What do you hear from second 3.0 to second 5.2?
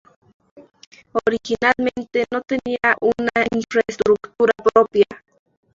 una infraestructura propia.